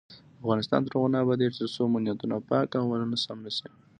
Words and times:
افغانستان 0.41 0.79
تر 0.83 0.91
هغو 0.95 1.07
نه 1.13 1.17
ابادیږي، 1.23 1.53
ترڅو 1.57 1.83
مو 1.91 1.97
نیتونه 2.05 2.35
پاک 2.49 2.69
او 2.77 2.83
عملونه 2.87 3.17
سم 3.25 3.37
نشي. 3.45 3.67